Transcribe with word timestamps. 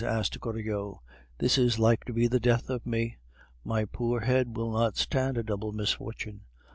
asked 0.03 0.39
Goriot. 0.39 0.95
"This 1.37 1.59
is 1.59 1.77
like 1.77 2.05
to 2.05 2.11
be 2.11 2.25
the 2.25 2.39
death 2.39 2.71
of 2.71 2.87
me. 2.87 3.17
My 3.63 3.85
poor 3.85 4.21
head 4.21 4.57
will 4.57 4.71
not 4.71 4.97
stand 4.97 5.37
a 5.37 5.43
double 5.43 5.73
misfortune." 5.73 6.41